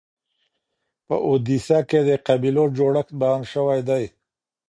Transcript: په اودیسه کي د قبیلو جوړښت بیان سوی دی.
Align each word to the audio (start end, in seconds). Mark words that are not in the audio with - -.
په 1.07 1.15
اودیسه 1.27 1.77
کي 1.89 1.99
د 2.09 2.11
قبیلو 2.27 2.63
جوړښت 2.77 3.11
بیان 3.21 3.41
سوی 3.53 3.79
دی. 3.89 4.03